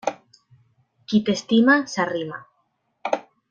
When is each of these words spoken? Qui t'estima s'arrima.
Qui 1.11 1.19
t'estima 1.29 1.77
s'arrima. 1.95 2.41